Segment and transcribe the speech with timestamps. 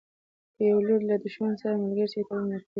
[0.55, 2.67] که یو لوری له دښمن سره ملګری شي تړون ماتیږي.